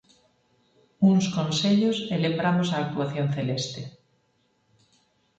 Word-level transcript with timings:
Uns 1.09 1.25
consellos 1.37 1.97
e 2.13 2.15
lembramos 2.25 2.69
a 2.71 2.77
actuación 2.83 3.27
celeste. 3.35 3.81